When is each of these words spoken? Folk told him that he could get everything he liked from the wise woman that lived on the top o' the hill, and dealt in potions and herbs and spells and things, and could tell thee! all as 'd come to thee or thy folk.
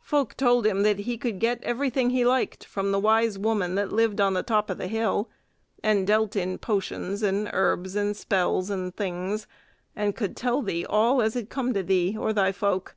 Folk 0.00 0.36
told 0.36 0.66
him 0.66 0.82
that 0.82 0.98
he 0.98 1.16
could 1.16 1.38
get 1.38 1.62
everything 1.62 2.10
he 2.10 2.24
liked 2.24 2.64
from 2.64 2.90
the 2.90 2.98
wise 2.98 3.38
woman 3.38 3.76
that 3.76 3.92
lived 3.92 4.20
on 4.20 4.34
the 4.34 4.42
top 4.42 4.68
o' 4.72 4.74
the 4.74 4.88
hill, 4.88 5.30
and 5.84 6.04
dealt 6.04 6.34
in 6.34 6.58
potions 6.58 7.22
and 7.22 7.48
herbs 7.52 7.94
and 7.94 8.16
spells 8.16 8.70
and 8.70 8.96
things, 8.96 9.46
and 9.94 10.16
could 10.16 10.36
tell 10.36 10.62
thee! 10.62 10.84
all 10.84 11.22
as 11.22 11.34
'd 11.34 11.48
come 11.48 11.72
to 11.74 11.84
thee 11.84 12.16
or 12.18 12.32
thy 12.32 12.50
folk. 12.50 12.96